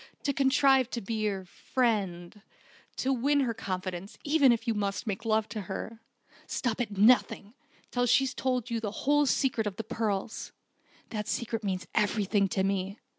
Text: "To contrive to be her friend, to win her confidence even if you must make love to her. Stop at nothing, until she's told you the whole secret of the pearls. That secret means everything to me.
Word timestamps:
"To 0.23 0.33
contrive 0.33 0.89
to 0.89 0.99
be 1.01 1.23
her 1.27 1.45
friend, 1.45 2.41
to 2.95 3.13
win 3.13 3.41
her 3.41 3.53
confidence 3.53 4.17
even 4.23 4.51
if 4.51 4.67
you 4.67 4.73
must 4.73 5.05
make 5.05 5.25
love 5.25 5.47
to 5.49 5.61
her. 5.69 6.01
Stop 6.47 6.81
at 6.81 6.97
nothing, 6.97 7.53
until 7.83 8.07
she's 8.07 8.33
told 8.33 8.71
you 8.71 8.79
the 8.79 8.89
whole 9.05 9.27
secret 9.27 9.67
of 9.67 9.75
the 9.75 9.83
pearls. 9.83 10.53
That 11.11 11.27
secret 11.27 11.63
means 11.63 11.85
everything 11.93 12.47
to 12.47 12.63
me. 12.63 12.97